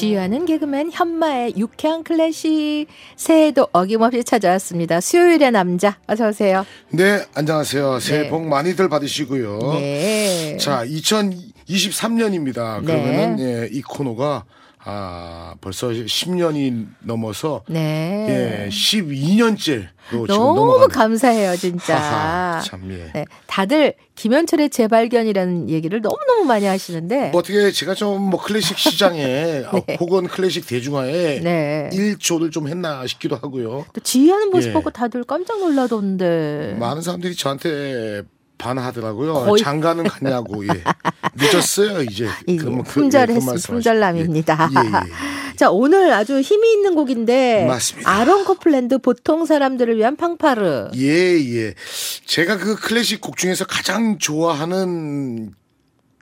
[0.00, 4.98] 지휘하는 개그맨 현마의 유쾌한 클래식 새해도 어김없이 찾아왔습니다.
[4.98, 6.64] 수요일의 남자 어서 오세요.
[6.88, 8.00] 네, 안녕하세요.
[8.00, 8.30] 새해 네.
[8.30, 9.58] 복 많이들 받으시고요.
[9.74, 10.56] 네.
[10.58, 12.80] 자, 2023년입니다.
[12.80, 12.86] 네.
[12.86, 14.44] 그러면은 예, 이 코너가
[14.82, 18.64] 아, 벌써 10년이 넘어서 네.
[18.66, 19.66] 예, 12년째로
[20.08, 20.88] 지금 너무 넘어가네요.
[20.88, 21.96] 감사해요, 진짜.
[22.00, 23.10] 하하, 참 예.
[23.12, 29.64] 네, 다들 김현철의 재발견이라는 얘기를 너무너무 많이 하시는데 뭐 어떻게 제가 좀 뭐 클래식 시장에
[29.70, 31.90] 어, 혹은 클래식 대중화에 네.
[31.92, 33.84] 일조를 좀 했나 싶기도 하고요.
[33.92, 34.72] 또 지휘하는 모습 예.
[34.72, 36.76] 보고 다들 깜짝 놀라던데.
[36.78, 38.22] 많은 사람들이 저한테
[38.60, 39.32] 반하더라고요.
[39.44, 40.64] 거의- 장가는 갔냐고.
[40.66, 40.68] 예.
[41.34, 42.28] 늦었어요 이제.
[42.46, 43.72] 이 그러면 그- 품절했 예, 그음 말씀하시죠.
[43.72, 44.70] 품절남입니다.
[44.72, 45.56] 예, 예, 예.
[45.56, 48.10] 자 오늘 아주 힘이 있는 곡인데 맞습니다.
[48.10, 50.90] 아론 커플랜드 보통 사람들을 위한 팡파르.
[50.96, 51.74] 예, 예.
[52.26, 55.52] 제가 그 클래식 곡 중에서 가장 좋아하는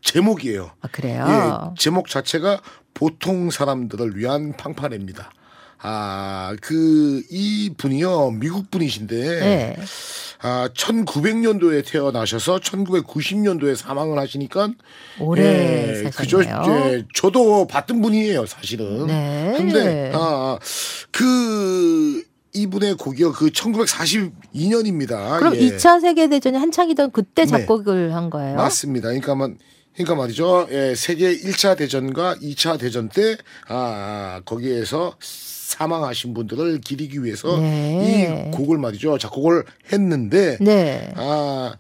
[0.03, 0.71] 제목이에요.
[0.81, 1.25] 아 그래요.
[1.29, 2.61] 예, 제목 자체가
[2.95, 5.31] 보통 사람들을 위한 팡파레입니다.
[5.81, 9.77] 아, 그, 이 분이요, 미국 분이신데, 네.
[10.41, 14.71] 아, 1900년도에 태어나셔서 1990년도에 사망을 하시니까,
[15.21, 16.93] 오래 예, 그저, 사셨네요.
[16.93, 19.07] 예, 저도 봤던 분이에요, 사실은.
[19.07, 19.55] 네.
[19.57, 20.59] 근데, 아,
[21.11, 22.23] 그,
[22.55, 25.39] 이분의 곡이요, 그 1942년입니다.
[25.39, 25.61] 그럼 예.
[25.61, 27.49] 2차 세계 대전이 한창이던 그때 네.
[27.49, 28.57] 작곡을 한 거예요?
[28.57, 29.09] 맞습니다.
[29.09, 29.59] 그러니까 만
[29.99, 30.69] 그러니까 말이죠.
[30.71, 38.47] 예, 세계 1차 대전과 2차 대전 때 아, 거기에서 사망하신 분들을 기리기 위해서 네.
[38.49, 39.19] 이 곡을 말이죠.
[39.19, 41.13] 작곡을 했는데 네.
[41.17, 41.75] 아,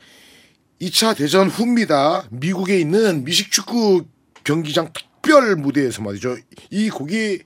[0.81, 2.25] 2차 대전 후입니다.
[2.31, 4.05] 미국에 있는 미식축구
[4.43, 6.39] 경기장 특별 무대에서 말이죠.
[6.71, 7.39] 이 곡이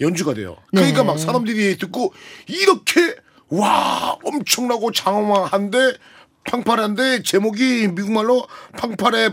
[0.00, 0.58] 연주가 돼요.
[0.70, 1.06] 그러니까 네.
[1.06, 2.12] 막 사람들이 듣고
[2.48, 3.16] 이렇게
[3.48, 5.94] 와 엄청나고 장황한데
[6.44, 9.30] 팡파레한데 제목이 미국말로 팡파레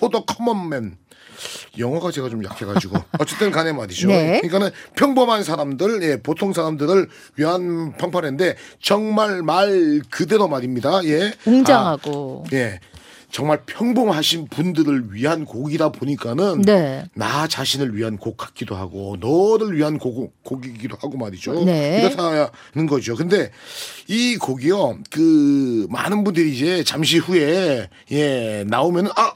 [0.00, 0.96] 포더 커먼맨
[1.78, 4.08] 영어가 제가 좀 약해가지고 어쨌든 간에 말이죠.
[4.08, 4.40] 네.
[4.40, 11.04] 그러니까는 평범한 사람들, 예, 보통 사람들을 위한 팡파레인데 정말 말 그대로 말입니다.
[11.04, 12.44] 예, 웅장하고.
[12.46, 12.80] 아, 예,
[13.30, 17.04] 정말 평범하신 분들을 위한 곡이다 보니까는 네.
[17.14, 21.64] 나 자신을 위한 곡 같기도 하고 너를 위한 곡, 곡이기도 하고 말이죠.
[21.64, 22.00] 네.
[22.00, 22.48] 이렇다는
[22.88, 23.14] 거죠.
[23.14, 23.52] 근데
[24.08, 24.98] 이 곡이요.
[25.10, 29.34] 그 많은 분들이 이제 잠시 후에 예, 나오면은 아,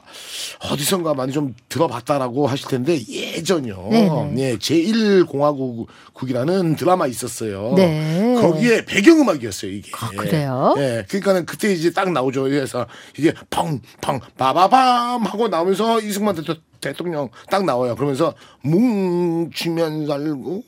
[0.69, 3.91] 어디선가 많이 좀 들어봤다라고 하실 텐데 예전요.
[3.91, 4.33] 네네.
[4.37, 7.75] 예, 제1공화국이라는 드라마 있었어요.
[7.77, 8.35] 네.
[8.35, 9.89] 거기에 배경음악이었어요, 이게.
[9.95, 10.75] 아, 그래요?
[10.77, 11.05] 예.
[11.07, 12.43] 그러니까는 그때 이제 딱 나오죠.
[12.43, 12.85] 그래서
[13.17, 16.43] 이게 펑펑 바바밤 하고 나오면서 이승만 대-
[16.81, 17.95] 대통령 딱 나와요.
[17.95, 20.63] 그러면서 뭉치면 살고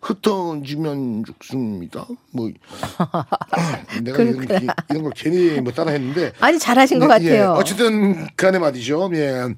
[0.00, 2.06] 흩어지면 죽습니다.
[2.32, 2.48] 뭐
[4.02, 4.46] 내가 이런.
[4.90, 7.30] 이런 걸 괜히 뭐 따라했는데 아니 잘하신 것 네, 예.
[7.38, 7.52] 같아요.
[7.58, 9.10] 어쨌든 간에 말이죠.
[9.14, 9.48] 예.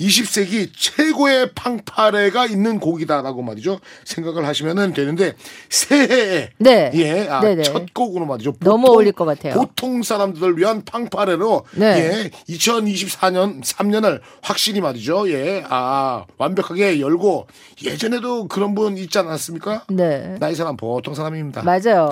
[0.00, 3.80] 20세기 최고의 팡파레가 있는 곡이다라고 말이죠.
[4.04, 5.34] 생각을 하시면 되는데
[5.68, 6.90] 새해에 네.
[6.94, 7.64] 예, 아, 네네.
[7.64, 8.54] 첫 곡으로 말이죠.
[8.60, 9.54] 너무 어울릴 것 같아요.
[9.54, 12.30] 보통 사람들을 위한 팡파레로 네.
[12.48, 15.30] 예, 2024년 3년을 확실히 말이죠.
[15.30, 17.46] 예, 아 완벽하게 열고
[17.84, 19.84] 예전에도 그런 분 있지 않았습니까?
[19.90, 20.36] 네.
[20.40, 21.62] 나이 사람 보통 사람입니다.
[21.62, 22.08] 맞아요.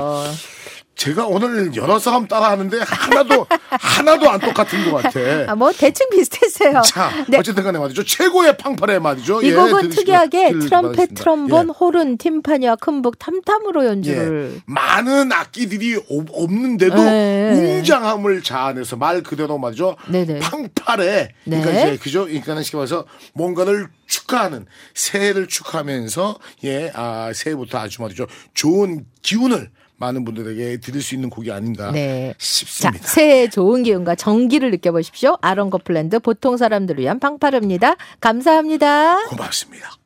[0.99, 5.21] 제가 오늘 여러 사람 따라하는데 하나도 하나도 안 똑같은 것 같아.
[5.47, 6.83] 아, 뭐 대충 비슷했어요.
[6.85, 7.39] 자, 네.
[7.39, 8.03] 어쨌든 간에 말이죠.
[8.03, 9.41] 최고의 팡파레 말이죠.
[9.43, 11.15] 이 예, 곡은 특이하게 트럼펫.
[11.15, 11.73] 트럼본, 예.
[11.79, 14.61] 호른, 팀파니와 큰북, 탐탐으로 연주를 예.
[14.67, 17.77] 많은 악기들이 없- 없는데도 네.
[17.79, 19.97] 웅장함을 자아내서 말 그대로 말이죠.
[20.09, 20.41] 네네.
[20.41, 21.29] 팡파레.
[21.45, 21.79] 그러니까 네.
[21.93, 22.25] 이제 그죠?
[22.25, 23.05] 그러니까 쉽게 말해서
[23.35, 28.27] 뭔가를 축하하는 새해를 축하하면서 예, 아, 새해부터 아주 말이죠.
[28.55, 32.33] 좋은 기운을 많은 분들에게 드릴 수 있는 곡이 아닌가 네.
[32.33, 33.07] 자, 싶습니다.
[33.07, 35.37] 새해 좋은 기운과 정기를 느껴보십시오.
[35.41, 37.97] 아론 거플랜드 보통 사람들을 위한 팡파르입니다.
[38.21, 39.27] 감사합니다.
[39.29, 39.98] 고맙습니다.